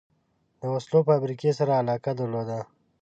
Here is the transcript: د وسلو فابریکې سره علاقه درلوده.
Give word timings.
د 0.59 0.61
وسلو 0.73 0.99
فابریکې 1.07 1.51
سره 1.59 1.73
علاقه 1.81 2.11
درلوده. 2.19 2.59